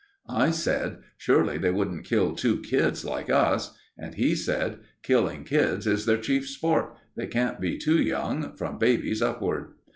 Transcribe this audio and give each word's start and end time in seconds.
I 0.29 0.49
said: 0.49 0.97
"Surely 1.15 1.59
they 1.59 1.69
wouldn't 1.69 2.05
kill 2.05 2.33
two 2.33 2.63
kids 2.63 3.05
like 3.05 3.29
us?" 3.29 3.77
And 3.99 4.15
he 4.15 4.33
said: 4.33 4.79
"Killing 5.03 5.43
kids 5.43 5.85
is 5.85 6.07
their 6.07 6.17
chief 6.17 6.47
sport. 6.49 6.95
They 7.15 7.27
can't 7.27 7.61
be 7.61 7.77
too 7.77 8.01
young 8.01 8.55
from 8.57 8.79
babies 8.79 9.21
upward." 9.21 9.73